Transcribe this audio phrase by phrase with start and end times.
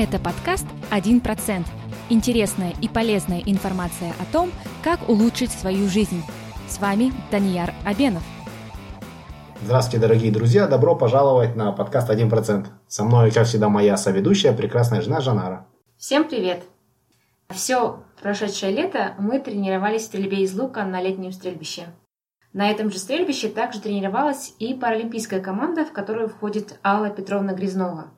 [0.00, 1.66] Это подкаст «1%».
[2.08, 4.52] Интересная и полезная информация о том,
[4.84, 6.22] как улучшить свою жизнь.
[6.68, 8.22] С вами Данияр Абенов.
[9.60, 10.68] Здравствуйте, дорогие друзья!
[10.68, 12.68] Добро пожаловать на подкаст «1%».
[12.86, 15.66] Со мной, как всегда, моя соведущая, прекрасная жена Жанара.
[15.96, 16.62] Всем привет!
[17.48, 21.86] Все прошедшее лето мы тренировались в стрельбе из лука на летнем стрельбище.
[22.52, 28.12] На этом же стрельбище также тренировалась и паралимпийская команда, в которую входит Алла Петровна Грязнова.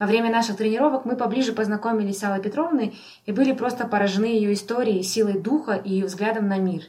[0.00, 4.52] Во время наших тренировок мы поближе познакомились с Аллой Петровной и были просто поражены ее
[4.52, 6.82] историей, силой духа и ее взглядом на мир.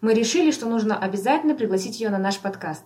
[0.00, 2.84] Мы решили, что нужно обязательно пригласить ее на наш подкаст.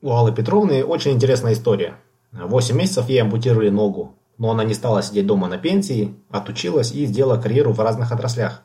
[0.00, 1.96] У Аллы Петровны очень интересная история.
[2.32, 7.04] Восемь месяцев ей ампутировали ногу, но она не стала сидеть дома на пенсии, отучилась и
[7.04, 8.62] сделала карьеру в разных отраслях.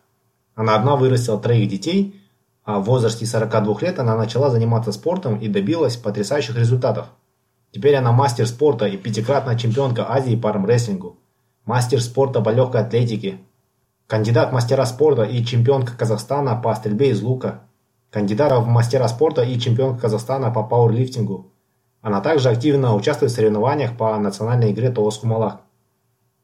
[0.55, 2.21] Она одна вырастила троих детей,
[2.63, 7.07] а в возрасте 42 лет она начала заниматься спортом и добилась потрясающих результатов–
[7.75, 11.17] Теперь она мастер спорта и пятикратная чемпионка Азии по армрестлингу,
[11.65, 13.39] мастер спорта по легкой атлетике,
[14.07, 17.63] кандидат мастера спорта и чемпионка Казахстана по стрельбе из лука,
[18.11, 21.51] кандидат в мастера спорта и чемпионка Казахстана по пауэрлифтингу.
[21.99, 25.59] Она также активно участвует в соревнованиях по национальной игре Тоос Кумалак.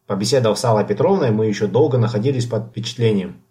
[0.08, 3.42] Побеседовав с Аллой Петровной, мы еще долго находились под впечатлением.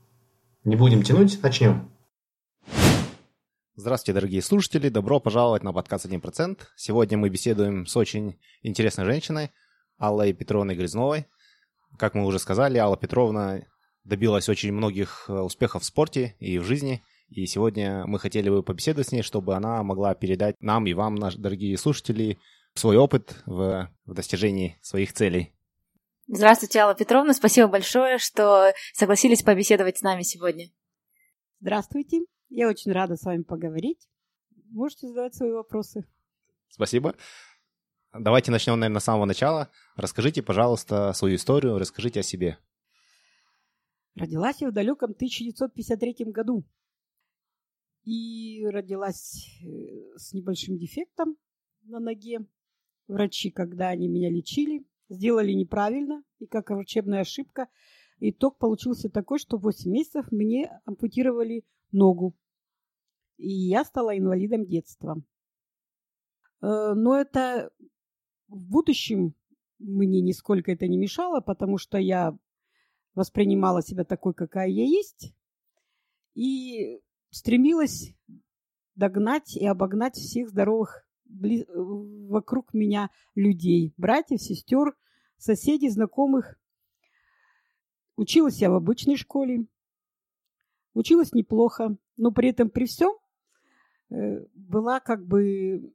[0.65, 1.89] Не будем тянуть, начнем.
[3.81, 4.91] Здравствуйте, дорогие слушатели.
[4.91, 6.59] Добро пожаловать на подкаст «1%».
[6.77, 9.53] Сегодня мы беседуем с очень интересной женщиной,
[9.97, 11.25] Аллой Петровной Грязновой.
[11.99, 13.63] Как мы уже сказали, Алла Петровна
[14.05, 17.03] добилась очень многих э, успехов в спорте и в жизни.
[17.31, 21.15] И сегодня мы хотели бы побеседовать с ней, чтобы она могла передать нам и вам,
[21.15, 22.37] наши дорогие слушатели,
[22.75, 25.55] свой опыт в, в достижении своих целей.
[26.27, 27.33] Здравствуйте, Алла Петровна.
[27.33, 30.69] Спасибо большое, что согласились побеседовать с нами сегодня.
[31.61, 32.27] Здравствуйте.
[32.51, 34.09] Я очень рада с вами поговорить.
[34.71, 36.05] Можете задавать свои вопросы.
[36.69, 37.15] Спасибо.
[38.13, 39.71] Давайте начнем, наверное, с самого начала.
[39.95, 42.59] Расскажите, пожалуйста, свою историю, расскажите о себе.
[44.17, 46.65] Родилась я в далеком 1953 году.
[48.03, 51.37] И родилась э, с небольшим дефектом
[51.83, 52.41] на ноге.
[53.07, 57.69] Врачи, когда они меня лечили, сделали неправильно, и как врачебная ошибка.
[58.19, 62.37] Итог получился такой, что 8 месяцев мне ампутировали ногу.
[63.41, 65.17] И я стала инвалидом детства.
[66.61, 67.71] Э, но это
[68.49, 69.35] в будущем
[69.79, 72.37] мне нисколько это не мешало, потому что я
[73.15, 75.35] воспринимала себя такой, какая я есть,
[76.35, 77.01] и
[77.31, 78.15] стремилась
[78.95, 81.67] догнать и обогнать всех здоровых бли...
[81.75, 84.95] вокруг меня людей, братьев, сестер,
[85.39, 86.61] соседей, знакомых.
[88.17, 89.67] Училась я в обычной школе,
[90.95, 93.13] Училась неплохо, но при этом при всем
[94.11, 95.93] была как бы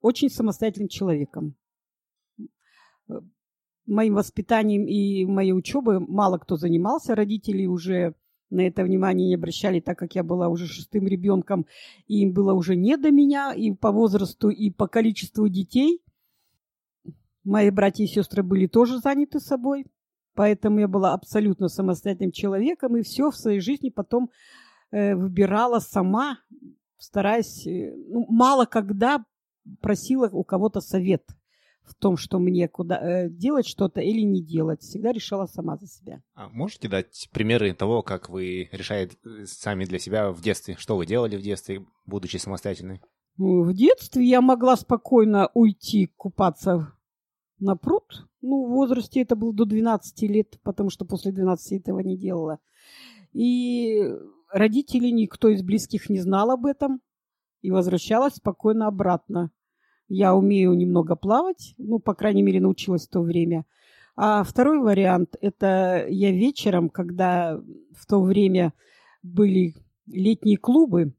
[0.00, 1.54] очень самостоятельным человеком.
[3.08, 3.20] Э,
[3.86, 7.14] моим воспитанием и моей учебой мало кто занимался.
[7.14, 8.14] Родители уже
[8.50, 11.66] на это внимание не обращали, так как я была уже шестым ребенком,
[12.06, 16.02] и им было уже не до меня и по возрасту, и по количеству детей.
[17.42, 19.86] Мои братья и сестры были тоже заняты собой.
[20.34, 24.30] Поэтому я была абсолютно самостоятельным человеком и все в своей жизни потом
[24.90, 26.38] э, выбирала сама,
[27.04, 29.24] стараясь, э, ну, мало когда
[29.80, 31.24] просила у кого-то совет
[31.82, 34.80] в том, что мне куда э, делать что-то или не делать.
[34.80, 36.22] Всегда решала сама за себя.
[36.34, 40.76] А можете дать примеры того, как вы решаете э, сами для себя в детстве?
[40.78, 43.00] Что вы делали в детстве, будучи самостоятельной?
[43.36, 46.92] Ну, в детстве я могла спокойно уйти купаться
[47.58, 48.26] на пруд.
[48.40, 52.60] Ну, в возрасте это было до 12 лет, потому что после 12 этого не делала.
[53.32, 54.00] И
[54.54, 57.00] родители, никто из близких не знал об этом.
[57.60, 59.50] И возвращалась спокойно обратно.
[60.08, 63.64] Я умею немного плавать, ну, по крайней мере, научилась в то время.
[64.16, 67.60] А второй вариант– это я вечером, когда
[67.96, 68.72] в то время
[69.22, 69.74] были
[70.06, 71.14] летние клубы.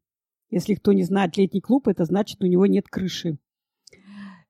[0.49, 3.37] Если кто не знает летний клуб, это значит, у него нет крыши.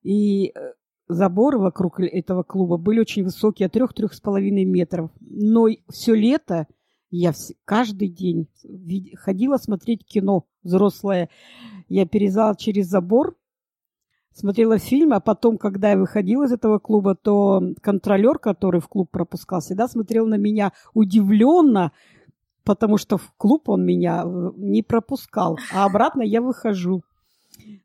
[0.04, 0.74] И э,
[1.08, 5.10] заборы вокруг этого клуба были очень высокие, от трех-трех с половиной метров.
[5.22, 6.68] Но все лето
[7.12, 7.34] я
[7.66, 8.48] каждый день
[9.16, 11.30] ходила смотреть кино взрослое.
[11.88, 13.38] Я перезала через забор,
[14.34, 19.10] смотрела фильм, а потом, когда я выходила из этого клуба, то контролер, который в клуб
[19.10, 21.92] пропускал, всегда смотрел на меня удивленно,
[22.64, 27.04] потому что в клуб он меня э, не пропускал, а обратно я выхожу.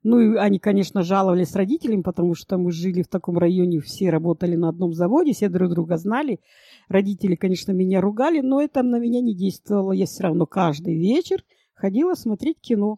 [0.02, 4.56] Ну, и они, конечно, жаловались родителям, потому что мы жили в таком районе, все работали
[4.56, 6.40] на одном заводе, все друг друга знали.
[6.88, 9.92] Родители, конечно, меня ругали, но это на меня не действовало.
[9.92, 11.44] Я все равно каждый вечер
[11.74, 12.96] ходила смотреть кино.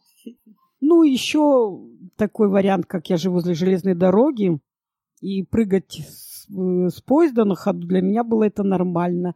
[0.80, 1.80] Ну, еще
[2.16, 4.58] такой вариант, как я живу возле железной дороги,
[5.20, 9.34] и прыгать с с поезда на ходу, для меня было это нормально.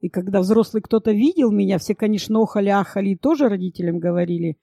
[0.00, 4.56] И когда взрослый кто-то видел меня, все, конечно, охали-ахали и тоже родителям говорили.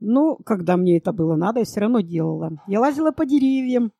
[0.00, 2.50] Но когда мне это было надо, я все равно делала.
[2.66, 3.92] Я лазила по деревьям,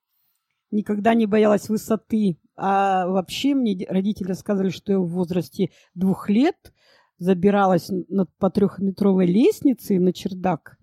[0.71, 2.39] никогда не боялась высоты.
[2.57, 6.73] А вообще мне родители сказали, что я в возрасте двух лет
[7.19, 10.79] забиралась на, по трехметровой лестнице на чердак.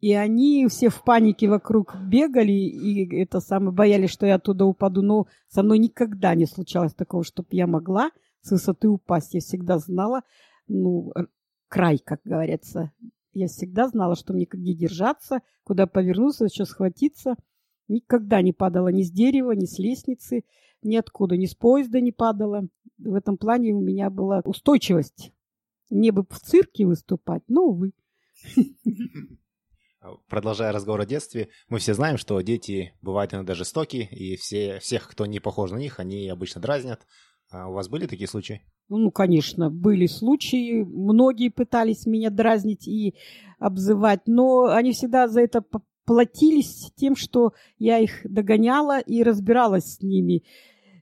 [0.00, 5.02] И они все в панике вокруг бегали и это самое боялись, что я оттуда упаду.
[5.02, 8.10] Но со мной никогда не случалось такого, чтобы я могла
[8.40, 9.34] с высоты упасть.
[9.34, 10.22] Я всегда знала,
[10.66, 11.12] ну,
[11.68, 12.92] край, как говорится.
[13.32, 17.36] Я всегда знала, что мне где держаться, куда повернуться, что схватиться.
[17.88, 20.44] Никогда не падала ни с дерева, ни с лестницы,
[20.82, 22.62] ни откуда, ни с поезда не падала.
[22.98, 25.32] В этом плане у меня была устойчивость.
[25.90, 27.92] Мне бы в цирке выступать, но, увы.
[30.28, 35.08] Продолжая разговор о детстве, мы все знаем, что дети бывают иногда жестоки, и все, всех,
[35.08, 37.06] кто не похож на них, они обычно дразнят.
[37.50, 38.62] А у вас были такие случаи?
[38.88, 40.82] Ну, конечно, были случаи.
[40.84, 43.14] Многие пытались меня дразнить и
[43.58, 45.64] обзывать, но они всегда за это
[46.04, 50.44] платились тем, что я их догоняла и разбиралась с ними.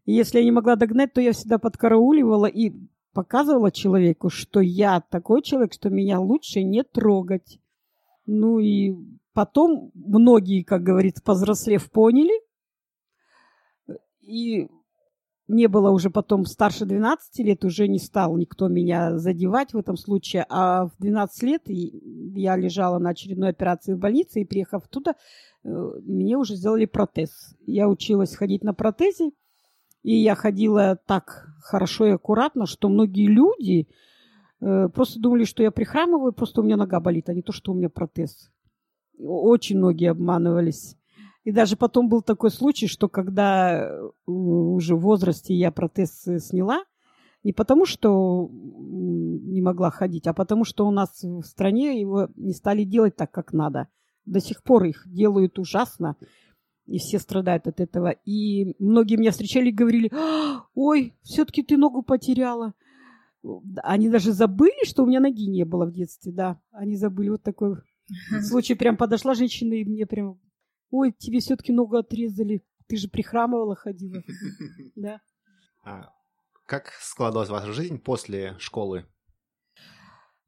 [0.06, 2.72] Если я не могла догнать, то я всегда подкарауливала и
[3.12, 7.58] показывала человеку, что я такой человек, что меня лучше не трогать.
[8.24, 8.94] Ну и
[9.34, 12.42] потом многие, как говорится, повзрослев, поняли.
[14.20, 14.68] И
[15.48, 19.96] не было уже потом старше 12 лет, уже не стал никто меня задевать в этом
[19.96, 20.44] случае.
[20.50, 25.14] А в 12 лет я лежала на очередной операции в больнице, и приехав туда,
[25.64, 25.68] э,
[26.04, 27.56] мне уже сделали протез.
[27.66, 29.30] Я училась ходить на протезе,
[30.02, 33.88] и я ходила так хорошо и аккуратно, что многие люди
[34.60, 37.72] э, просто думали, что я прихрамываю, просто у меня нога болит, а не то, что
[37.72, 38.50] у меня протез.
[39.18, 40.97] Очень многие обманывались.
[41.48, 46.84] И даже потом был такой случай, что когда э, уже в возрасте я протез сняла,
[47.42, 52.52] не потому что не могла ходить, а потому что у нас в стране его не
[52.52, 53.88] стали делать так, как надо.
[54.26, 56.16] До сих пор их делают ужасно,
[56.84, 58.10] и все страдают от этого.
[58.26, 62.74] И многие меня встречали и говорили, «А, ой, все-таки ты ногу потеряла.
[63.82, 66.60] Они даже забыли, что у меня ноги не было в детстве, да.
[66.72, 67.76] Они забыли вот такой
[68.42, 68.74] случай.
[68.74, 70.38] Прям подошла женщина и мне прям
[70.90, 74.22] ой, тебе все-таки ногу отрезали, ты же прихрамывала, ходила.
[74.96, 75.20] Да.
[75.84, 76.10] А
[76.66, 79.06] как складывалась ваша жизнь после школы?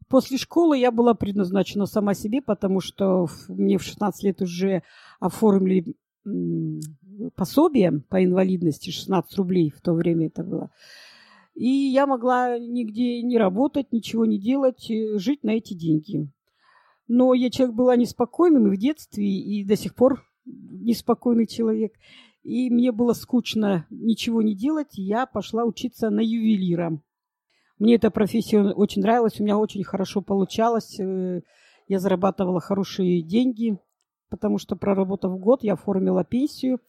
[0.09, 4.83] После школы я была предназначена сама себе, потому что мне в 16 лет уже
[5.21, 5.95] оформили
[7.37, 10.71] пособие по инвалидности, 16 рублей в то время это было.
[11.55, 16.29] И я могла нигде не работать, ничего не делать, э, жить на эти деньги.
[17.09, 21.93] Но я человек была неспокойным и в детстве, и до сих пор неспокойный человек.
[22.43, 26.99] И мне было скучно ничего не делать, я пошла учиться на ювелира.
[27.79, 30.99] Мне эта профессия очень нравилась, у меня очень хорошо получалось.
[31.01, 31.43] Э,
[31.89, 33.79] я зарабатывала хорошие деньги,
[34.29, 36.81] потому что, проработав год, я оформила пенсию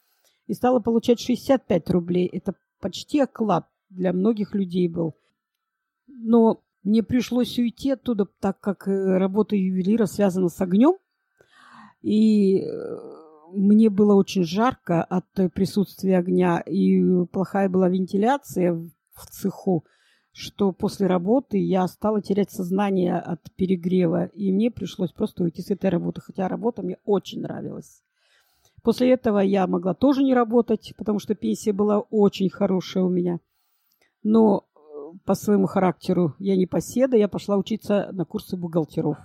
[0.47, 2.27] и стала получать 65 рублей.
[2.27, 5.15] Это почти оклад для многих людей был.
[6.07, 10.97] Но мне пришлось уйти оттуда, так как э, работа ювелира связана с огнем.
[12.01, 13.20] И э,
[13.53, 19.85] мне было очень жарко от присутствия огня, и плохая была вентиляция в цеху,
[20.31, 25.71] что после работы я стала терять сознание от перегрева, и мне пришлось просто уйти с
[25.71, 28.02] этой работы, хотя работа мне очень нравилась.
[28.81, 33.40] После этого я могла тоже не работать, потому что пенсия была очень хорошая у меня.
[34.23, 34.80] Но э,
[35.23, 39.18] по своему характеру я не поседа, я пошла учиться на курсы бухгалтеров.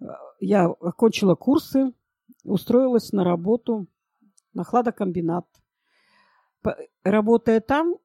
[0.00, 0.06] Э,
[0.40, 1.92] я окончила курсы,
[2.46, 3.86] устроилась на работу
[4.54, 5.46] на хладокомбинат.
[7.04, 7.96] Работая там,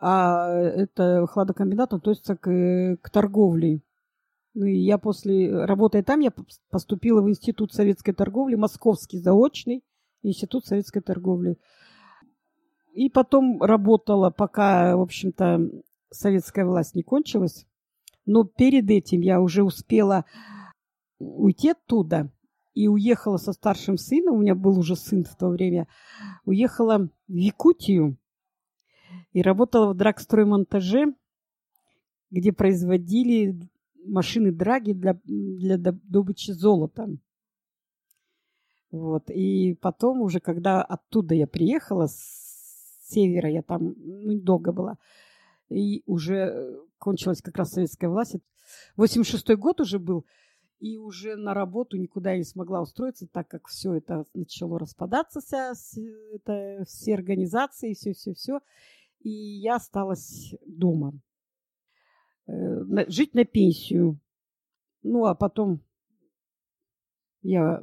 [0.00, 3.82] а это хладокомбинат относится к, к торговле.
[4.54, 6.32] Ну и я после, работая там, я
[6.70, 9.84] поступила в Институт советской торговли, Московский заочный
[10.22, 11.58] Институт советской торговли.
[12.92, 15.70] И потом работала, пока, в общем-то,
[16.10, 17.66] советская власть не кончилась.
[18.26, 20.24] Но перед этим я уже успела
[21.18, 22.30] уйти оттуда
[22.78, 25.88] и уехала со старшим сыном, у меня был уже сын в то время,
[26.44, 28.16] уехала в Якутию
[29.32, 31.12] и работала в драгстроймонтаже,
[32.30, 33.58] где производили
[34.04, 37.08] машины драги для, для добычи золота.
[38.92, 39.28] Вот.
[39.28, 44.98] И потом уже, когда оттуда я приехала, с севера, я там ну, долго была,
[45.68, 48.36] и уже кончилась как раз советская власть.
[48.96, 50.24] 86-й год уже был–
[50.78, 55.72] И уже на работу никуда не смогла устроиться, так как все это начало распадаться, вся,
[56.32, 58.60] это, все организации, все-все-все.
[59.20, 61.20] И я осталась дома.
[62.46, 64.20] Э, жить на пенсию.
[65.02, 65.80] Ну, а потом
[67.42, 67.82] я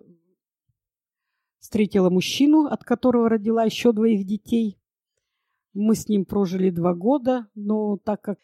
[1.60, 4.80] встретила мужчину, от которого родила еще двоих детей.
[5.74, 8.40] Мы с ним прожили два года, но так как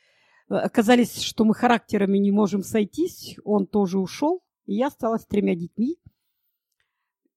[0.59, 5.55] оказались, что мы характерами не можем сойтись, он тоже ушел, и я осталась с тремя
[5.55, 5.97] детьми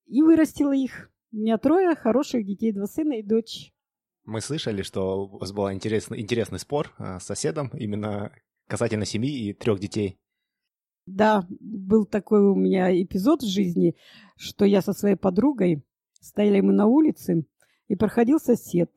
[0.06, 1.10] и вырастила их.
[1.32, 3.72] У меня трое хороших детей, два сына и дочь.
[4.24, 8.32] Мы слышали, что у вас был интересный, интересный спор э, с соседом именно
[8.66, 10.18] касательно семьи и трех детей.
[11.06, 13.96] Да, был такой у меня эпизод в жизни,
[14.36, 15.84] что я со своей подругой
[16.20, 17.44] стояли мы на улице,
[17.88, 18.90] и проходил сосед.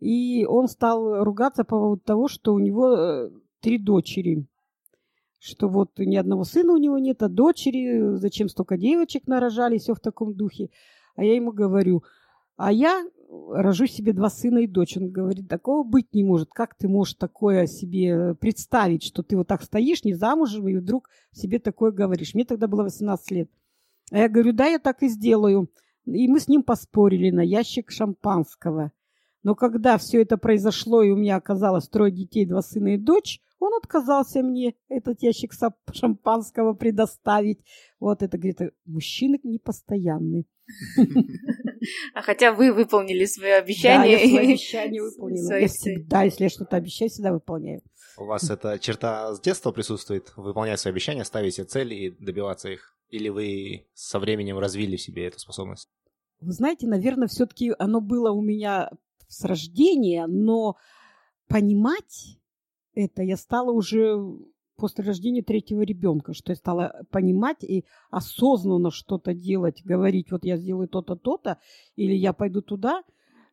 [0.00, 4.46] И он стал ругаться по поводу того, что у него э, три дочери.
[5.38, 9.94] Что вот ни одного сына у него нет, а дочери, зачем столько девочек нарожали, все
[9.94, 10.70] в таком духе.
[11.16, 12.02] А я ему говорю,
[12.56, 14.96] а я рожу себе два сына и дочь.
[14.96, 16.50] Он говорит, такого быть не может.
[16.50, 21.08] Как ты можешь такое себе представить, что ты вот так стоишь, не замужем, и вдруг
[21.32, 22.34] себе такое говоришь.
[22.34, 23.50] Мне тогда было 18 лет.
[24.10, 25.70] А я говорю, да, я так и сделаю.
[26.04, 28.92] И мы с ним поспорили на ящик шампанского.
[29.44, 33.40] Но когда все это произошло, и у меня оказалось трое детей, два сына и дочь,
[33.60, 35.52] он отказался мне этот ящик
[35.92, 37.60] шампанского предоставить.
[38.00, 40.44] Вот это, говорит, мужчины непостоянные.
[42.14, 44.16] А хотя вы выполнили свое обещание.
[44.16, 45.58] Да, я свое обещание выполнила.
[45.58, 47.82] Я всегда, если я что-то обещаю, всегда выполняю.
[48.16, 50.32] У вас эта черта с детства присутствует?
[50.36, 52.96] Выполнять свои обещания, ставить себе цели и добиваться их?
[53.10, 55.90] Или вы со временем развили в себе эту способность?
[56.40, 58.90] Вы знаете, наверное, все-таки оно было у меня
[59.28, 60.76] с рождения, но
[61.48, 62.38] понимать
[62.94, 64.16] это я стала уже
[64.76, 70.56] после рождения третьего ребенка, что я стала понимать и осознанно что-то делать, говорить, вот я
[70.56, 71.58] сделаю то-то, то-то,
[71.96, 73.02] или я пойду туда.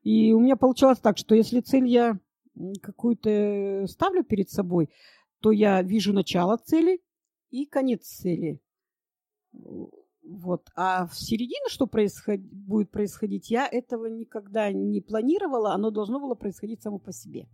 [0.04, 2.20] И у меня получалось так, что если цель я
[2.82, 4.90] какую-то ставлю перед собой,
[5.42, 7.02] то я вижу начало цели
[7.50, 8.60] и конец цели.
[10.24, 10.68] Вот.
[10.76, 12.40] А в середине, что происход...
[12.40, 17.48] будет происходить, я этого никогда не планировала, оно должно было происходить само по себе.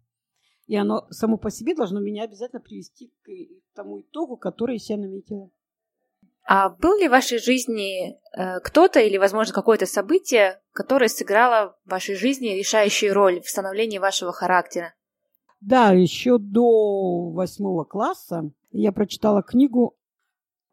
[0.67, 3.29] И оно само по себе должно меня обязательно привести к
[3.73, 5.49] тому итогу, который я себе наметила.
[6.49, 11.89] А был ли в вашей жизни э, кто-то или, возможно, какое-то событие, которое сыграло в
[11.89, 14.93] вашей жизни решающую роль в становлении вашего характера?
[15.59, 19.97] Да, еще до восьмого класса я прочитала книгу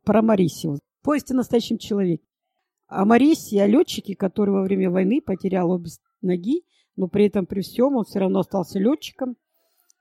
[0.05, 2.25] про Марисию «Поезд о настоящем человеке».
[2.89, 6.65] О Марисе, о летчике, который во время войны потерял обе ноги,
[6.97, 9.37] но при этом при всем он все равно остался летчиком,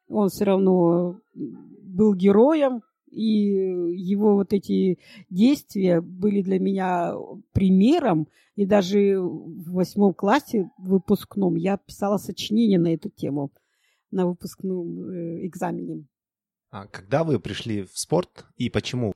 [0.07, 2.81] он все равно был героем,
[3.13, 7.13] и его вот эти действия были для меня
[7.51, 8.27] примером.
[8.55, 13.51] И даже в восьмом классе выпускном я писала сочинение на эту тему
[14.11, 16.05] на выпускном э, экзамене.
[16.69, 19.12] А когда вы пришли в спорт и почему?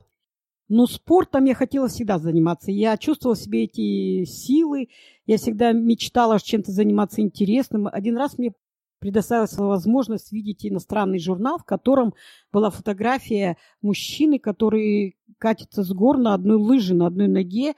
[0.69, 2.71] Ну, спортом я хотела всегда заниматься.
[2.71, 4.89] Я чувствовала себе эти силы.
[5.25, 7.87] Я всегда мечтала чем-то заниматься интересным.
[7.87, 8.51] Один раз мне
[8.99, 12.13] предоставилась возможность видеть иностранный журнал, в котором
[12.51, 17.75] была фотография мужчины, который катится с гор на одной лыже, на одной ноге,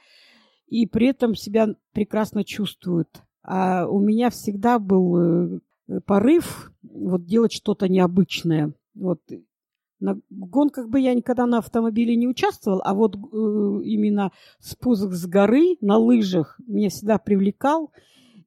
[0.66, 3.22] и при этом себя прекрасно чувствует.
[3.42, 5.60] А у меня всегда был э,
[6.06, 8.72] порыв вот делать что-то необычное.
[8.94, 9.20] Вот
[10.00, 13.18] на гонках бы я никогда на автомобиле не участвовал, а вот э,
[13.84, 17.92] именно спуск с горы на лыжах меня всегда привлекал.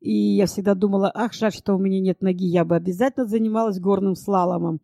[0.02, 3.80] И я всегда думала, ах, жаль, что у меня нет ноги, я бы обязательно занималась
[3.80, 4.82] горным слаломом.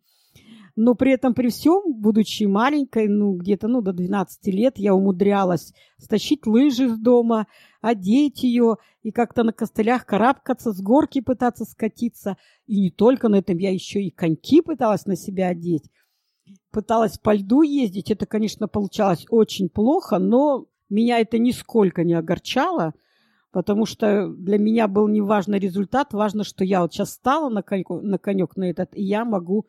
[0.76, 5.74] Но при этом, при всем, будучи маленькой, ну, где-то, ну, до 12 лет, я умудрялась
[5.98, 7.46] стащить лыжи с дома,
[7.82, 12.38] одеть ее и как-то на костылях карабкаться, с горки пытаться скатиться.
[12.66, 15.90] И не только на этом, я еще и коньки пыталась на себя одеть.
[16.70, 18.10] Пыталась по льду ездить.
[18.10, 22.94] Это, конечно, получалось очень плохо, но меня это нисколько не огорчало–
[23.52, 27.62] потому что для меня был не важно результат, важно, что я вот сейчас стала на,
[27.62, 29.66] конек, на конек на этот, и я могу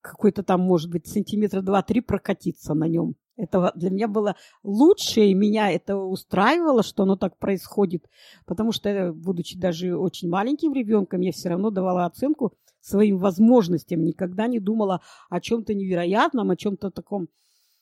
[0.00, 3.14] какой-то там, может быть, сантиметра два-три прокатиться на нем.
[3.36, 8.06] Это для меня было лучше, и меня это устраивало, что оно так происходит,
[8.46, 14.46] потому что, будучи даже очень маленьким ребенком, я все равно давала оценку своим возможностям, никогда
[14.48, 17.28] не думала о чем-то невероятном, о чем-то таком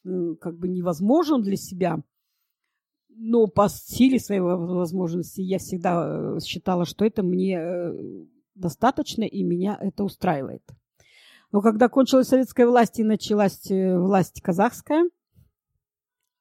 [0.04, 2.02] как бы невозможном для себя
[3.22, 7.92] но по силе своей возможности я всегда э, считала, что это мне э,
[8.54, 10.62] достаточно, и меня это устраивает.
[11.52, 15.04] Но когда кончилась советская власть и началась э, власть казахская,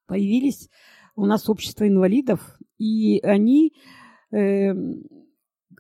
[0.10, 0.70] появились
[1.16, 3.74] у нас общество инвалидов, и они
[4.32, 4.74] э,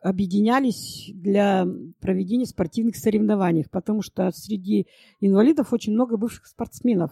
[0.02, 1.68] объединялись для
[2.00, 4.86] проведения спортивных соревнований, потому что среди
[5.20, 7.12] инвалидов очень много бывших спортсменов.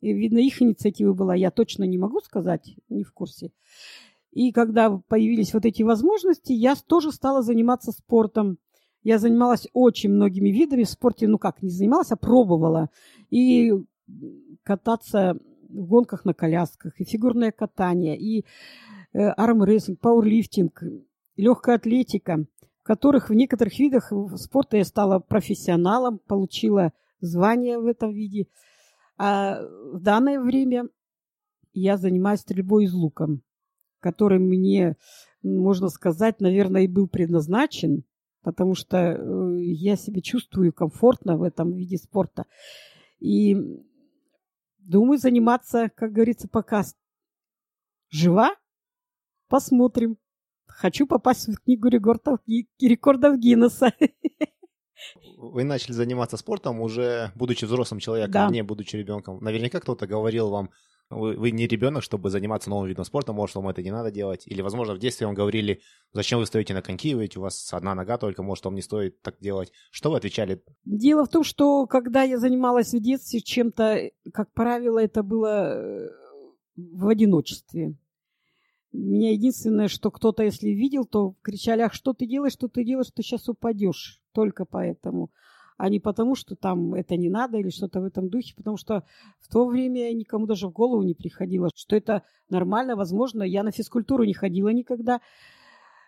[0.00, 3.50] И, видно, их инициатива была, я точно не могу сказать, не в курсе.
[4.30, 8.58] И когда появились вот эти возможности, я тоже стала заниматься спортом.
[9.02, 12.90] Я занималась очень многими видами в спорте, ну как, не занималась, а пробовала.
[13.30, 13.72] И
[14.62, 15.38] кататься
[15.82, 18.44] гонках на колясках, и фигурное катание, и
[19.12, 20.82] э, армрестлинг, пауэрлифтинг,
[21.36, 22.44] легкая атлетика,
[22.82, 28.46] в которых в некоторых видах спорта я стала профессионалом, получила звание в этом виде.
[29.16, 29.60] А
[29.92, 30.88] в данное время
[31.72, 33.28] я занимаюсь стрельбой из лука,
[34.00, 34.96] который мне,
[35.42, 38.04] можно сказать, наверное, и был предназначен,
[38.42, 42.44] потому что э, я себя чувствую комфортно в этом виде спорта.
[43.18, 43.56] И
[44.84, 46.84] думаю заниматься, как говорится, пока
[48.10, 48.54] жива.
[49.48, 50.16] Посмотрим.
[50.66, 53.92] Хочу попасть в книгу рекордов, рекордов Гиннесса.
[55.36, 58.48] Вы начали заниматься спортом уже будучи взрослым человеком, да.
[58.48, 59.42] не будучи ребенком.
[59.42, 60.70] Наверняка кто-то говорил вам,
[61.10, 64.46] вы, вы не ребенок, чтобы заниматься новым видом спорта, может, вам это не надо делать.
[64.46, 65.80] Или, возможно, в детстве вам говорили,
[66.12, 69.36] зачем вы стоите на коньки, у вас одна нога только, может, вам не стоит так
[69.40, 69.72] делать.
[69.90, 70.62] Что вы отвечали?
[70.84, 76.08] Дело в том, что когда я занималась в детстве чем-то, как правило, это было э,
[76.76, 77.96] в одиночестве.
[78.92, 83.10] Меня единственное, что кто-то, если видел, то кричали, ах, что ты делаешь, что ты делаешь,
[83.12, 84.20] ты сейчас упадешь.
[84.32, 85.30] Только поэтому.
[85.76, 89.04] А не потому, что там это не надо или что-то в этом духе, потому что
[89.40, 93.42] в то время никому даже в голову не приходило, что это нормально, возможно.
[93.42, 95.20] Я на физкультуру не ходила никогда.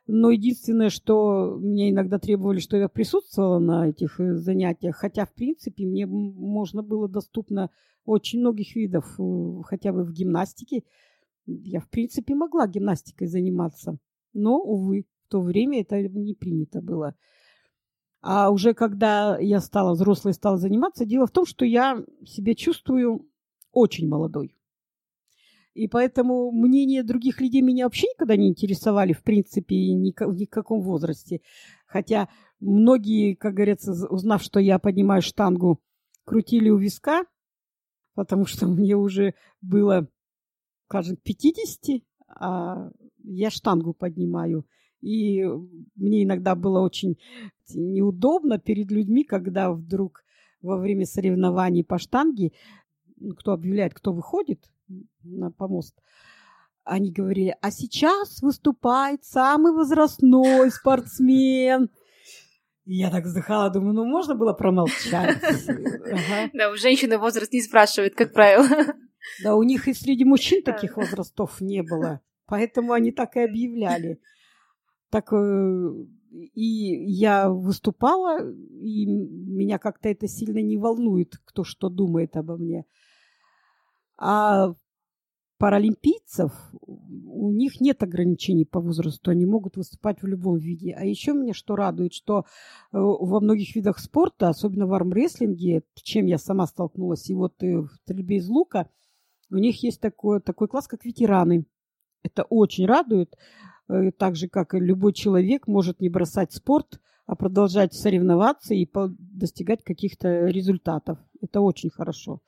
[0.07, 5.35] Но единственное, что мне иногда требовали, что я присутствовала на этих э, занятиях, хотя, в
[5.35, 7.71] принципе, мне можно было доступно
[8.05, 10.85] очень многих видов, э, хотя бы в гимнастике,
[11.47, 13.99] я, в принципе, могла гимнастикой заниматься.
[14.33, 17.17] Но, увы, в то время это не принято было.
[18.29, 23.31] А уже когда я стала взрослой, стала заниматься, дело в том, что я себя чувствую
[23.71, 24.57] очень молодой.
[25.75, 30.81] И поэтому мнения других людей меня вообще никогда не интересовали, в принципе, ни в никаком
[30.81, 31.41] возрасте.
[31.87, 35.81] Хотя многие, как говорится, узнав, что я поднимаю штангу,
[36.25, 37.27] крутили у виска,
[38.17, 40.09] потому что мне уже было
[40.87, 42.91] скажем, 50, а
[43.23, 44.67] я штангу поднимаю.
[45.01, 45.45] И
[45.95, 47.19] мне иногда было очень
[47.75, 50.25] неудобно перед людьми, когда вдруг
[50.63, 52.53] во время соревнований по штанге,
[53.17, 54.71] ну, кто объявляет, кто выходит
[55.23, 55.95] на помост,
[56.85, 61.91] они говорили, а сейчас выступает самый возрастной спортсмен.
[62.85, 65.39] я так вздыхала, думаю, ну можно было промолчать.
[66.53, 68.67] Да, у женщины возраст не спрашивают, как правило.
[69.43, 72.21] Да, у них и среди мужчин таких возрастов не было.
[72.47, 74.21] Поэтому они так и объявляли.
[75.17, 75.91] Так э,
[76.53, 82.85] и я выступала, и меня как-то это сильно не волнует, кто что думает обо мне.
[84.19, 84.75] А
[85.57, 86.53] паралимпийцев,
[86.83, 90.93] у них нет ограничений по возрасту, они могут выступать в любом виде.
[90.93, 92.43] А еще меня что радует, что э,
[92.93, 97.89] во многих видах спорта, особенно в армрестлинге, чем я сама столкнулась, и вот э, в
[98.03, 98.91] стрельбе из лука–
[99.51, 101.67] у них есть такой, такой класс, как ветераны.
[102.23, 103.37] Это очень радует.
[103.89, 108.89] Э, так же, как и любой человек может не бросать спорт, а продолжать соревноваться и
[109.19, 111.19] достигать каких-то результатов.
[111.41, 112.41] Это очень хорошо.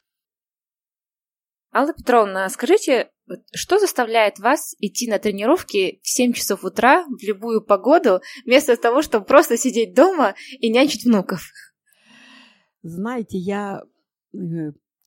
[1.72, 3.10] Алла Петровна, скажите,
[3.52, 9.02] что заставляет вас идти на тренировки в 7 часов утра в любую погоду, вместо того,
[9.02, 11.42] чтобы просто сидеть дома и нянчить внуков?
[12.82, 13.82] Знаете, я
[14.32, 14.38] э,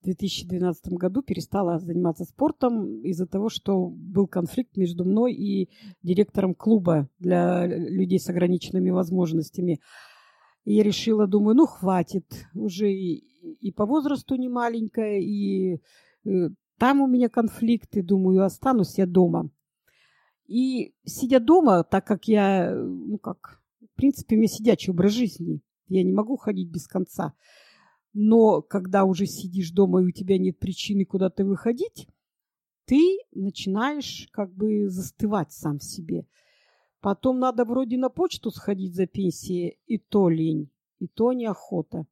[0.02, 5.70] в 2012 году перестала заниматься спортом из-за того, что был конфликт между мной и
[6.02, 9.80] директором клуба для людей с ограниченными возможностями.
[10.64, 13.18] И я решила, думаю, ну хватит, уже и,
[13.60, 15.80] и по возрасту не маленькая, и, и
[16.28, 19.50] э, там у меня конфликты, думаю, останусь я дома.
[20.48, 25.60] И сидя дома, так как я, ну как, в принципе, у меня сидячий образ жизни,
[25.86, 27.34] я не могу ходить без конца–
[28.12, 32.08] но когда уже сидишь дома и у тебя нет причины куда-то выходить,
[32.84, 36.26] ты начинаешь как бы застывать сам в себе.
[37.00, 42.06] Потом надо вроде на почту сходить за пенсией, и то лень, и то неохота.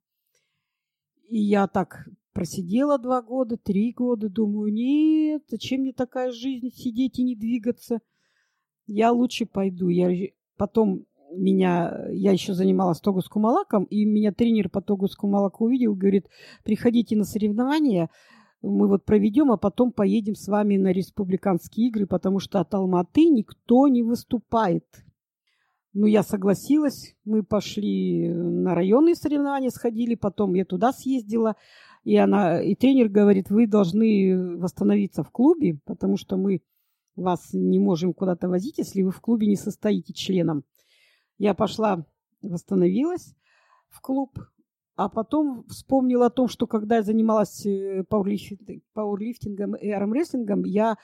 [1.29, 7.19] И я так просидела два года, три года, думаю, нет, зачем мне такая жизнь, сидеть
[7.19, 8.01] и не двигаться?
[8.85, 9.87] Я лучше пойду.
[9.87, 15.95] Я потом меня, я еще занималась тогус кумалаком, и меня тренер по тогус кумалаку увидел,
[15.95, 16.27] говорит,
[16.63, 18.09] приходите на соревнования,
[18.61, 23.25] мы вот проведем, а потом поедем с вами на республиканские игры, потому что от Алматы
[23.25, 24.85] никто не выступает.
[25.93, 31.55] Ну, я согласилась, мы пошли на районные соревнования, сходили, потом я туда съездила,
[32.03, 36.61] и она, и тренер говорит, вы должны восстановиться в клубе, потому что мы
[37.15, 40.63] вас не можем куда-то возить, если вы в клубе не состоите членом.
[41.41, 42.05] Я пошла,
[42.43, 43.33] восстановилась
[43.89, 44.37] в клуб,
[44.95, 50.97] а потом вспомнила о том, что когда я занималась э, пауэрлифтингом и армрестлингом, я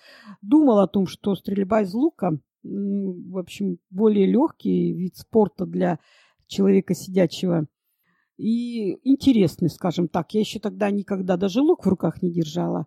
[0.43, 5.97] думала о том, что стрельба из лука, в общем, более легкий вид спорта для
[6.45, 7.65] человека сидячего
[8.38, 10.36] и интересный, скажем так.
[10.36, 12.86] Я еще тогда никогда даже лук в руках не держала.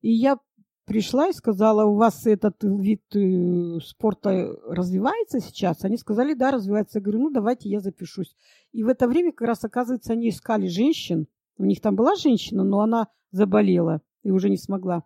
[0.00, 0.40] И я
[0.88, 5.84] пришла и сказала, у вас этот вид э, спорта развивается сейчас?
[5.84, 6.98] Они сказали, да, развивается.
[6.98, 8.34] Я говорю, ну, давайте я запишусь.
[8.72, 11.28] И в это время как раз, оказывается, они искали женщин.
[11.58, 15.04] У них там была женщина, но она заболела и уже не смогла.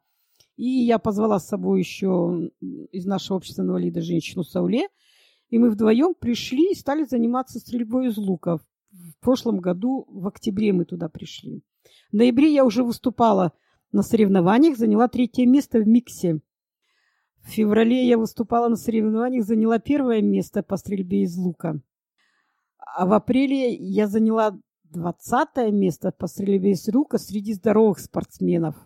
[0.56, 4.88] И я позвала с собой еще из нашего общества инвалида женщину Сауле.
[5.50, 8.58] И мы вдвоем пришли и стали заниматься стрельбой из лука.
[8.92, 11.62] В прошлом году, в октябре мы туда пришли.
[12.12, 13.52] В ноябре я уже выступала
[13.92, 16.40] на соревнованиях, заняла третье место в миксе.
[17.42, 21.80] В феврале я выступала на соревнованиях, заняла первое место по стрельбе из лука.
[22.78, 28.76] А в апреле я заняла двадцатое место по стрельбе из лука среди здоровых спортсменов.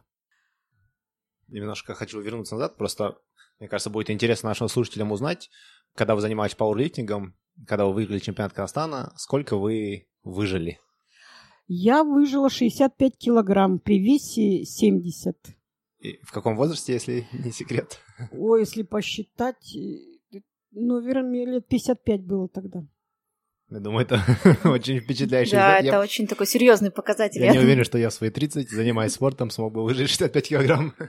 [1.48, 3.18] Немножко хочу вернуться назад, просто,
[3.58, 5.50] мне кажется, будет интересно нашим слушателям узнать,
[5.94, 10.80] когда вы занимались пауэрлифтингом, когда вы выиграли чемпионат Казахстана, сколько вы выжили?
[11.68, 15.36] Я выжила 65 килограмм при весе 70.
[15.98, 18.00] И в каком возрасте, если не секрет?
[18.30, 20.38] Ой, если посчитать, э,
[20.70, 22.86] ну, наверное, мне лет 55 было тогда.
[23.68, 24.20] Я думаю, это
[24.68, 27.42] очень впечатляющий Да, это очень такой серьезный показатель.
[27.42, 30.94] Я не уверен, что я в свои 30, занимаясь спортом, смог бы выжить 65 килограмм.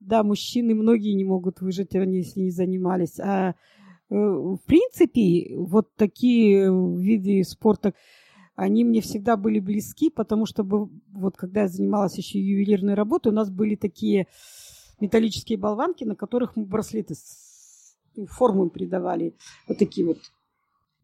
[0.00, 3.18] Да, мужчины многие не могут выжить, если не занимались.
[3.18, 3.54] А э,
[4.14, 7.92] в принципе, вот такие виды спорта,
[8.58, 13.34] они мне всегда были близки, потому что вот когда я занималась еще ювелирной работой, у
[13.34, 14.26] нас были такие
[15.00, 17.14] металлические болванки, на которых мы браслеты
[18.16, 19.36] ну, форму придавали,
[19.68, 20.18] вот такие вот.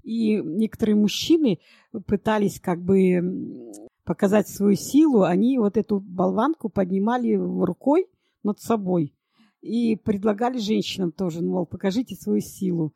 [0.02, 1.60] И некоторые мужчины
[2.08, 3.70] пытались как бы
[4.02, 8.08] показать свою силу, они вот эту болванку поднимали рукой
[8.42, 9.14] над собой
[9.62, 12.92] и предлагали женщинам тоже, мол, покажите свою силу.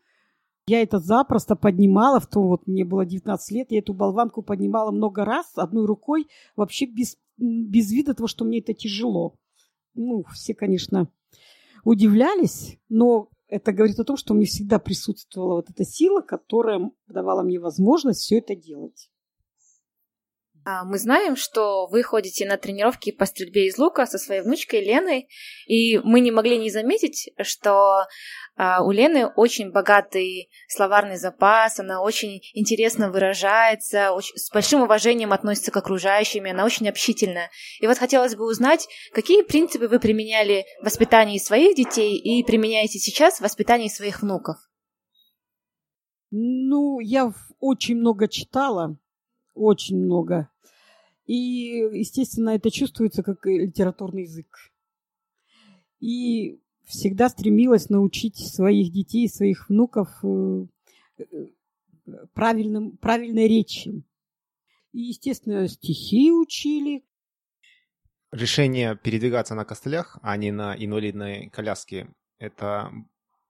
[0.68, 4.90] Я это запросто поднимала, в том вот мне было 19 лет, я эту болванку поднимала
[4.90, 9.34] много раз одной рукой, вообще без, без вида того, что мне это тяжело.
[9.94, 11.08] Ну, все, конечно,
[11.84, 17.42] удивлялись, но это говорит о том, что мне всегда присутствовала вот эта сила, которая давала
[17.42, 19.10] мне возможность все это делать.
[20.68, 24.84] А, мы знаем, что вы ходите на тренировки по стрельбе из лука со своей внучкой
[24.84, 25.26] Леной,
[25.66, 28.04] и мы не могли не заметить, что
[28.54, 35.32] а, у Лены очень богатый словарный запас, она очень интересно выражается, очень, с большим уважением
[35.32, 37.50] относится к окружающим, она очень общительная.
[37.80, 42.98] И вот хотелось бы узнать, какие принципы вы применяли в воспитании своих детей и применяете
[42.98, 44.58] сейчас в воспитании своих внуков?
[46.30, 48.98] Ну, я очень много читала,
[49.54, 50.50] очень много.
[51.28, 51.34] И,
[51.92, 54.72] естественно, это чувствуется как литературный язык.
[56.00, 60.66] И всегда стремилась научить своих детей, своих внуков э,
[61.18, 61.24] э,
[62.32, 64.02] правильным, правильной речи.
[64.92, 67.04] И, естественно, стихи учили.
[68.32, 72.90] Решение передвигаться на костылях, а не на инвалидной коляске, это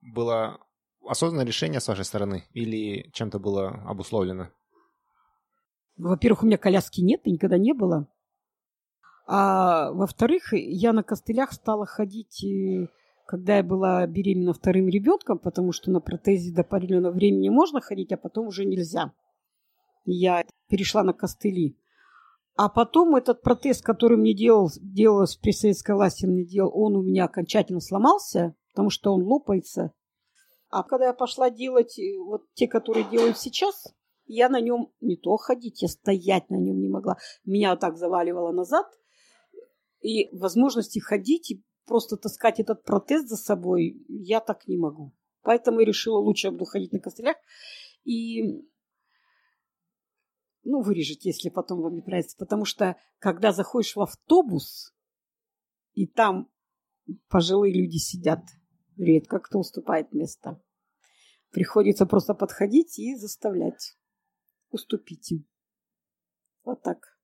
[0.00, 0.58] было
[1.06, 4.50] осознанное решение с вашей стороны или чем-то было обусловлено?
[5.98, 8.06] Во-первых, у меня коляски нет и никогда не было.
[9.26, 12.86] А во-вторых, я на костылях стала ходить, э,
[13.26, 18.12] когда я была беременна вторым ребенком, потому что на протезе до определенного времени можно ходить,
[18.12, 19.12] а потом уже нельзя.
[20.04, 21.76] Я перешла на костыли.
[22.56, 27.02] А потом этот протез, который мне делал, делалось при советской власти, мне делал, он у
[27.02, 29.92] меня окончательно сломался, потому что он лопается.
[30.70, 33.92] А когда я пошла делать э, вот те, которые делают сейчас,
[34.28, 37.16] я на нем не то ходить, я стоять на нем не могла.
[37.44, 38.86] Меня вот так заваливало назад.
[40.00, 45.12] И возможности ходить и просто таскать этот протез за собой я так не могу.
[45.42, 47.36] Поэтому я решила, лучше буду ходить на костылях.
[48.04, 48.62] И
[50.62, 52.36] ну, вырежете, если потом вам не нравится.
[52.38, 54.94] Потому что, когда заходишь в автобус,
[55.94, 56.50] и там
[57.28, 58.40] пожилые люди сидят,
[58.96, 60.62] редко кто уступает место.
[61.50, 63.97] Приходится просто подходить и заставлять
[64.70, 65.44] уступите.
[66.64, 67.18] Вот так.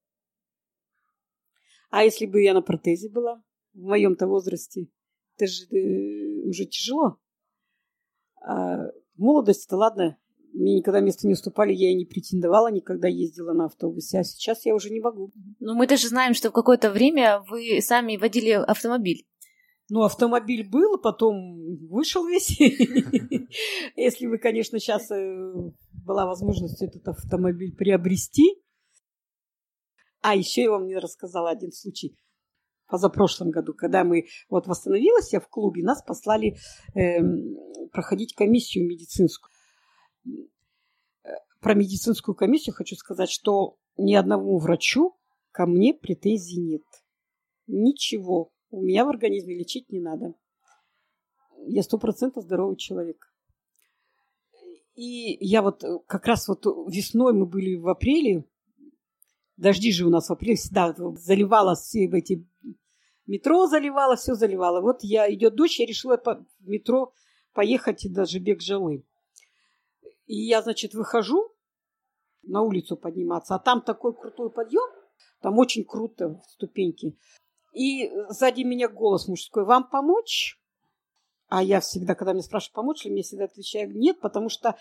[1.91, 4.89] А если бы я на протезе была в моем-то возрасте,
[5.37, 7.19] это же э, уже тяжело.
[8.43, 10.19] А молодость-то ладно,
[10.53, 14.65] мне никогда места не уступали, я и не претендовала, никогда ездила на автобусе, а сейчас
[14.65, 15.33] я уже не могу.
[15.59, 19.27] Ну, мы даже знаем, что в какое-то время вы сами водили автомобиль.
[19.91, 22.59] Ну, автомобиль был, потом вышел весь.
[23.97, 25.53] Если бы, конечно, сейчас э,
[26.05, 28.63] была возможность этот автомобиль приобрести.
[30.23, 32.17] А еще я вам не рассказала один случай.
[32.87, 36.57] Позапрошлом году, когда мы вот восстановилась я в клубе, нас послали
[36.95, 37.21] э,
[37.93, 39.51] проходить комиссию медицинскую.
[41.61, 45.15] Про медицинскую комиссию хочу сказать, что ни одному врачу
[45.51, 46.85] ко мне претензий нет.
[47.67, 50.35] Ничего у меня в организме лечить не надо.
[51.67, 53.33] Я стопроцентно здоровый человек.
[54.95, 58.45] И я вот э, как раз вот весной мы были в апреле,
[59.57, 62.47] дожди же у нас в апреле всегда заливало все эти
[63.27, 64.81] метро заливало, все заливало.
[64.81, 67.13] Вот я идет дождь, я решила по метро
[67.53, 69.05] поехать даже бег жалы.
[70.27, 71.51] И я, значит, выхожу
[72.43, 74.91] на улицу подниматься, а там такой крутой подъем,
[75.41, 77.19] там очень круто ступеньки.
[77.75, 79.65] И сзади меня голос мужской.
[79.65, 80.59] Вам помочь?
[81.49, 84.77] А я всегда, когда меня спрашивают, помочь ли, мне всегда отвечаю нет, потому что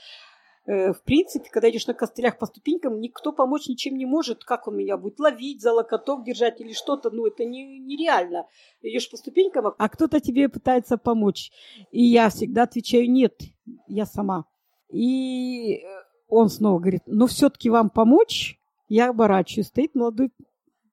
[0.65, 4.43] э, в принципе, когда идешь на костылях по ступенькам, никто помочь ничем не может.
[4.43, 7.10] Как он меня будет ловить, за локоток держать или что-то?
[7.10, 8.47] Ну, это не, нереально.
[8.82, 11.51] Идешь по ступенькам, а кто-то тебе пытается помочь.
[11.91, 13.41] И я всегда отвечаю нет,
[13.88, 14.45] я сама.
[14.89, 15.84] И
[16.27, 18.60] он снова говорит, ну, все-таки вам помочь?
[18.88, 20.32] Я оборачиваюсь, стоит молодой,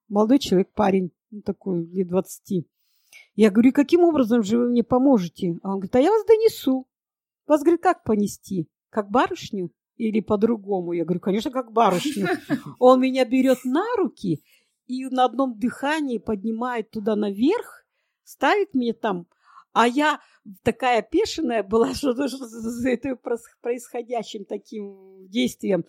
[0.08, 2.66] молодой человек, парень ну, такой, лет 20.
[3.34, 5.58] Я говорю, каким образом же вы мне поможете?
[5.62, 6.86] А он говорит, а я вас донесу.
[7.46, 8.68] Вас, говорит, как понести?
[8.90, 9.70] Как барышню?
[9.96, 10.92] Или по-другому?
[10.92, 12.28] Я говорю, конечно, как барышню.
[12.78, 14.42] Он меня берет на руки
[14.86, 17.84] и на одном дыхании поднимает туда наверх,
[18.24, 19.26] ставит меня там,
[19.72, 20.20] а я
[20.62, 23.18] такая пешеная была, что за этим
[23.60, 25.84] происходящим таким действием,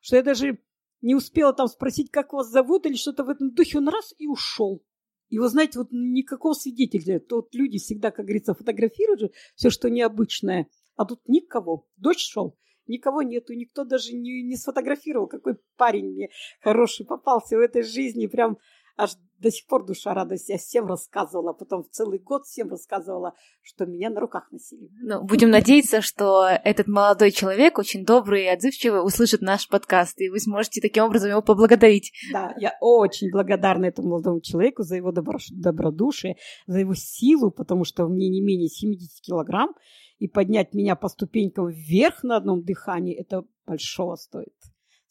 [0.00, 0.58] что я даже
[1.02, 4.26] не успела там спросить, как вас зовут или что-то в этом духе, он раз и
[4.26, 4.82] ушел.
[5.28, 7.18] И вы знаете, вот никакого свидетеля.
[7.18, 10.68] Тут люди всегда, как говорится, фотографируют же все, что необычное.
[10.96, 11.86] А тут никого.
[11.96, 16.28] Дождь шел, никого нету, никто даже не, не сфотографировал, какой парень мне
[16.60, 18.26] хороший попался в этой жизни.
[18.26, 18.58] Прям
[18.96, 20.48] аж до сих пор душа радость.
[20.48, 24.88] Я всем рассказывала, потом в целый год всем рассказывала, что меня на руках носили.
[25.00, 30.28] Ну, будем надеяться, что этот молодой человек, очень добрый и отзывчивый, услышит наш подкаст, и
[30.28, 32.12] вы сможете таким образом его поблагодарить.
[32.32, 35.38] Да, я очень благодарна этому молодому человеку за его добро...
[35.50, 39.74] добродушие, за его силу, потому что мне не менее 70 килограмм,
[40.18, 44.54] и поднять меня по ступенькам вверх на одном дыхании, это большого стоит.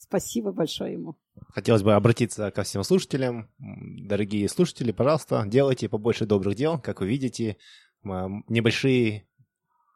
[0.01, 1.15] Спасибо большое ему.
[1.49, 3.51] Хотелось бы обратиться ко всем слушателям.
[3.59, 6.79] Дорогие слушатели, пожалуйста, делайте побольше добрых дел.
[6.79, 7.57] Как вы видите,
[8.03, 9.27] небольшие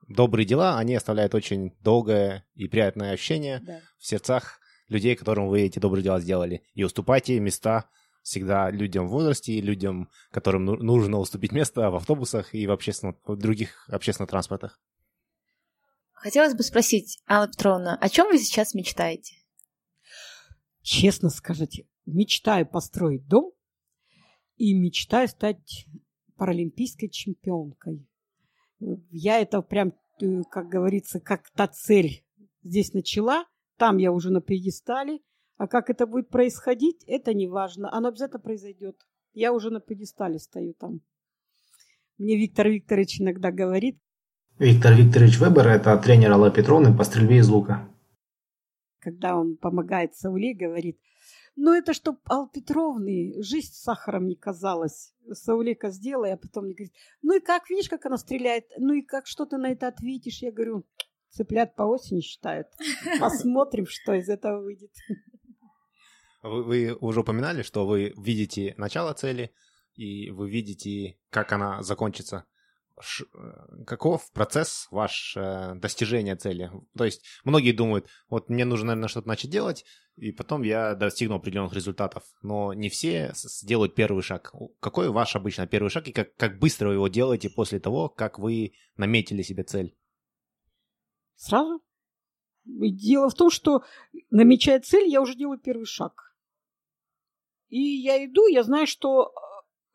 [0.07, 3.79] добрые дела, они оставляют очень долгое и приятное ощущение да.
[3.97, 6.61] в сердцах людей, которым вы эти добрые дела сделали.
[6.75, 7.89] И уступайте места
[8.21, 13.17] всегда людям в возрасте, людям, которым ну, нужно уступить место в автобусах и в, общественном,
[13.25, 14.79] в других общественных транспортах.
[16.13, 19.33] Хотелось бы спросить, Алла Петровна, о чем вы сейчас мечтаете?
[20.85, 23.51] Честно скажите, мечтаю построить дом
[24.55, 25.87] и мечтаю стать
[26.37, 28.07] паралимпийской чемпионкой.
[29.09, 32.23] Я это прям, э, как говорится, как та цель
[32.63, 33.45] здесь начала,
[33.77, 35.19] там я уже на пьедестале,
[35.57, 37.91] а как это будет происходить, это не важно.
[37.91, 38.95] Оно обязательно произойдет.
[39.33, 41.01] Я уже на пьедестале стою там.
[42.19, 43.97] Мне Виктор Викторович иногда говорит.
[44.59, 47.89] Виктор Викторович Вебер– это тренер Аллы Петровны по стрельбе из лука
[49.05, 50.99] когда он помогает Сауле, говорит,
[51.55, 55.13] ну это чтоб Ал Петровны жизнь с сахаром не казалась.
[55.31, 58.65] Саулека сделай, а потом мне говорит, ну и как, видишь, как она стреляет?
[58.79, 60.41] Ну и как, что ты на это ответишь?
[60.41, 60.87] Я говорю,
[61.29, 62.67] цыплят по осени считают.
[63.19, 64.91] Посмотрим, что из этого выйдет.
[66.41, 69.53] Вы, вы уже упоминали, что вы видите начало цели,
[69.93, 72.45] и вы видите, как она закончится.
[72.97, 76.71] Э, каков процесс ваш э, достижения цели?
[76.97, 81.35] То есть многие думают, вот мне нужно, наверное, что-то начать делать, и потом я достигну
[81.35, 82.23] определенных результатов.
[82.41, 84.53] Но не все сделают первый шаг.
[84.79, 88.39] Какой ваш обычно первый шаг, и как, как быстро вы его делаете после того, как
[88.39, 89.95] вы наметили себе цель?
[91.35, 91.81] Сразу.
[92.63, 93.83] Дело в том, что
[94.29, 96.35] намечая цель, я уже делаю первый шаг.
[97.67, 99.33] И я иду, я знаю, что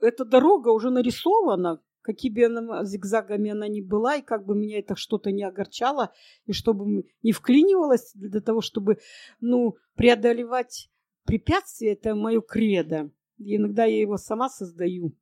[0.01, 4.79] э, эта дорога уже нарисована, какими бы зигзагами она ни была, и как бы меня
[4.79, 6.13] это что-то не огорчало,
[6.47, 8.99] и чтобы не вклинивалось для того, чтобы,
[9.41, 10.91] ну, преодолевать
[11.25, 13.11] препятствия, это мое кредо.
[13.39, 15.17] И иногда я его сама создаю.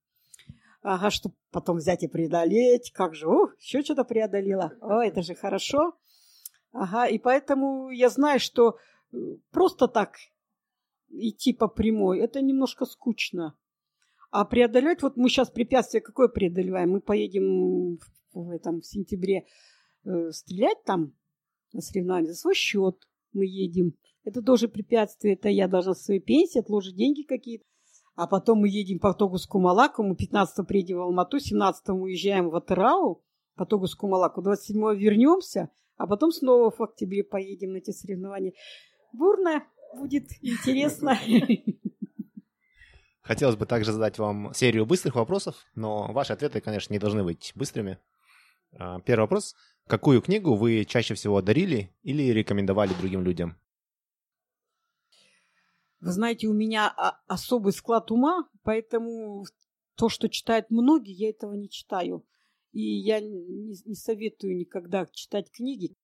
[0.83, 2.92] Ага, чтобы потом взять и преодолеть.
[2.92, 4.72] Как же, о, еще что-то преодолела.
[4.81, 5.94] О, это же хорошо.
[6.72, 8.79] Ага, и поэтому я знаю, что
[9.12, 9.16] э,
[9.51, 10.16] просто так
[11.11, 13.57] идти по прямой, это немножко скучно.
[14.31, 16.91] А преодолеть, вот мы сейчас препятствие какое преодолеваем?
[16.91, 17.99] Мы поедем
[18.33, 19.47] в, этом, в сентябре
[20.05, 21.14] э, стрелять там
[21.73, 22.97] на соревнованиях за свой счет.
[23.33, 23.95] Мы едем.
[24.25, 25.35] Это тоже препятствие.
[25.35, 27.64] Это я должна своей пенсии отложить деньги какие-то.
[28.17, 30.03] А потом мы едем по Тогуску Малаку.
[30.03, 33.23] Мы 15 приедем в Алмату, 17 уезжаем в Атырау
[33.55, 34.43] по Тогуску Малаку.
[34.43, 38.53] 27 вернемся, а потом снова в октябре поедем на эти соревнования.
[39.12, 39.64] Бурно
[39.95, 41.17] будет интересно.
[43.29, 47.53] Хотелось бы также задать вам серию быстрых вопросов, но ваши ответы, конечно, не должны быть
[47.55, 47.99] быстрыми.
[48.73, 49.55] А, первый вопрос.
[49.87, 53.61] Какую книгу вы чаще всего дарили или рекомендовали другим людям?
[56.01, 56.88] Вы знаете, у меня
[57.27, 59.45] особый склад ума, поэтому
[59.95, 62.25] то, что читают многие, я этого не читаю.
[62.73, 65.95] И я не, не советую никогда читать книги.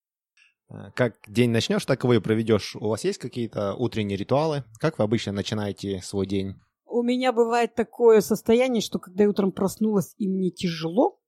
[0.68, 2.76] Э, как день начнешь, так его и проведешь.
[2.76, 4.64] У вас есть какие-то утренние ритуалы?
[4.78, 6.60] Как вы обычно начинаете свой день?
[6.96, 11.20] У меня бывает такое состояние, что когда я утром проснулась и мне тяжело,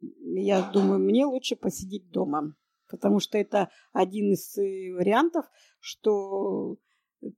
[0.00, 2.54] я думаю, мне лучше посидеть дома.
[2.88, 5.46] Потому что это один из э, вариантов,
[5.80, 6.76] что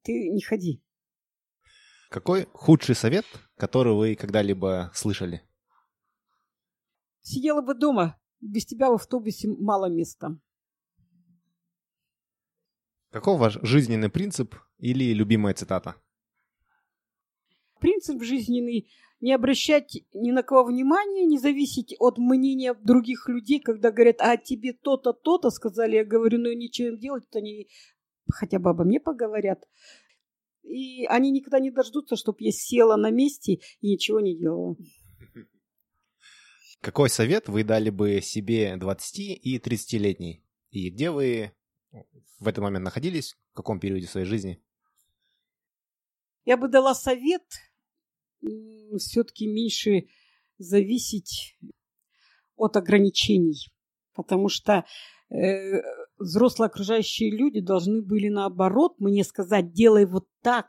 [0.02, 0.84] ты не ходи.
[2.10, 3.24] Какой худший совет,
[3.56, 5.40] который вы когда-либо слышали?
[7.22, 8.20] Сидела бы дома.
[8.42, 10.38] Без тебя в автобусе мало места.
[13.12, 15.96] Каков ваш жизненный принцип или любимая цитата?
[17.78, 23.90] Принцип жизненный– не обращать ни на кого внимания, не зависеть от мнения других людей, когда
[23.90, 27.68] говорят, а тебе то-то, то-то сказали, я говорю, ну ничего делать, они
[28.28, 29.64] хотя бы обо мне поговорят.
[30.62, 34.76] И они никогда не дождутся, чтобы я села на месте и ничего не делала.
[36.80, 40.42] Какой совет вы дали бы себе 20 и 30-летней?
[40.70, 41.52] И где вы
[42.38, 43.36] в этот момент находились?
[43.52, 44.62] В каком периоде своей жизни?
[46.46, 47.42] Я бы дала совет
[48.98, 50.06] все-таки меньше
[50.58, 51.58] зависеть
[52.54, 53.72] от ограничений.
[54.14, 54.84] Потому что
[55.28, 55.82] э,
[56.18, 60.68] взрослые окружающие люди должны были наоборот мне сказать, делай вот так,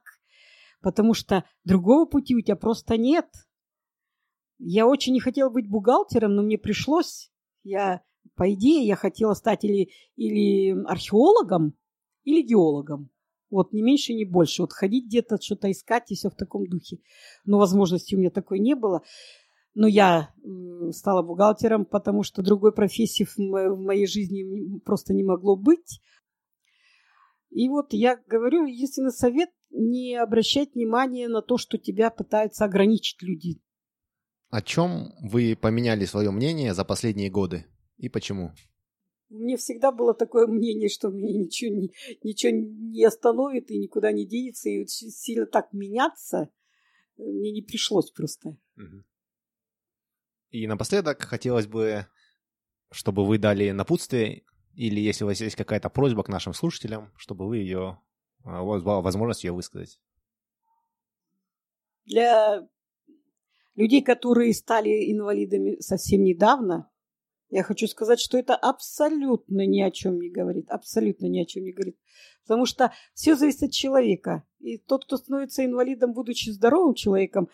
[0.81, 3.27] потому что другого пути у тебя просто нет.
[4.57, 7.31] Я очень не хотела быть бухгалтером, но мне пришлось.
[7.63, 8.01] Я,
[8.35, 11.77] по идее, я хотела стать или, или археологом,
[12.23, 13.11] или геологом.
[13.49, 14.61] Вот, не меньше, не больше.
[14.61, 16.99] Вот ходить где-то, что-то искать и все в таком духе.
[17.45, 19.03] Но возможности у меня такой не было.
[19.73, 20.33] Но я
[20.91, 26.01] стала бухгалтером, потому что другой профессии в моей жизни просто не могло быть.
[27.51, 33.21] И вот я говорю, единственный совет– не обращать внимания на то, что тебя пытаются ограничить
[33.21, 33.61] люди.
[34.49, 37.65] О чем вы поменяли свое мнение за последние годы
[37.97, 38.53] и почему?
[39.29, 41.91] Мне всегда было такое мнение, что мне ничего не,
[42.23, 44.69] ничего не остановит и никуда не денется.
[44.69, 46.49] И очень сильно так меняться
[47.17, 48.57] мне не пришлось просто.
[50.49, 52.07] И напоследок хотелось бы,
[52.91, 57.47] чтобы вы дали напутствие, или если у вас есть какая-то просьба к нашим слушателям, чтобы
[57.47, 57.99] вы ее,
[58.43, 59.99] а, у вас была возможность ее высказать.
[62.05, 62.65] Для
[63.75, 66.89] людей, которые стали инвалидами совсем недавно,
[67.49, 70.69] я хочу сказать, что это абсолютно ни о чем не говорит.
[70.69, 71.97] Абсолютно ни о чем не говорит.
[72.43, 74.43] Потому что все зависит от человека.
[74.59, 77.49] И тот, кто становится инвалидом, будучи здоровым человеком,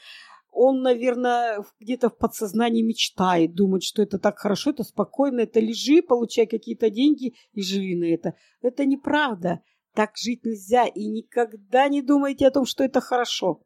[0.51, 6.01] он, наверное, где-то в подсознании мечтает, думает, что это так хорошо, это спокойно, это лежи,
[6.03, 8.36] получай какие-то деньги и живи на это.
[8.62, 9.62] Это неправда.
[9.93, 10.86] Так жить нельзя.
[10.88, 13.62] И никогда не думайте о том, что это хорошо.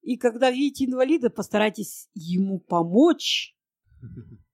[0.00, 3.54] И когда видите инвалида, постарайтесь ему помочь.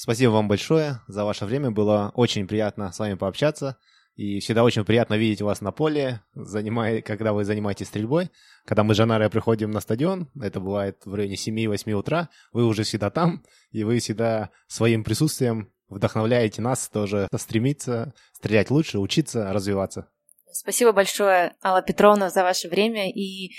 [0.00, 1.72] Спасибо вам большое за ваше время.
[1.72, 3.78] Было очень приятно с вами пообщаться.
[4.14, 8.30] И всегда очень приятно видеть вас на поле, занимая, когда вы занимаетесь стрельбой.
[8.64, 12.84] Когда мы с Жанарой приходим на стадион, это бывает в районе 7-8 утра, вы уже
[12.84, 20.08] всегда там, и вы всегда своим присутствием вдохновляете нас тоже стремиться стрелять лучше, учиться, развиваться.
[20.52, 23.52] Спасибо большое, Алла Петровна, за ваше время и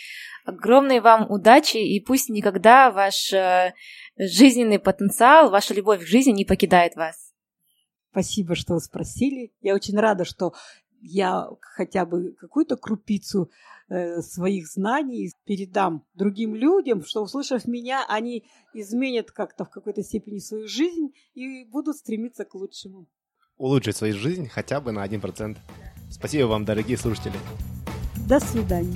[0.50, 3.74] огромной вам удачи, и пусть никогда ваш э,
[4.18, 7.34] жизненный потенциал, ваша любовь к жизни не покидает вас.
[8.12, 9.54] Спасибо, что вы спросили.
[9.62, 10.54] Я очень рада, что
[11.02, 13.50] я хотя бы какую-то крупицу
[13.90, 20.40] э, своих знаний передам другим людям, что, услышав меня, они изменят как-то в какой-то степени
[20.40, 23.08] свою жизнь и будут стремиться к лучшему.
[23.58, 25.58] Улучшить свою жизнь хотя бы на 1%.
[26.10, 27.36] Спасибо вам, дорогие слушатели.
[28.28, 28.96] До свидания.